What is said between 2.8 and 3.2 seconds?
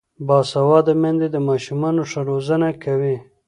کوي.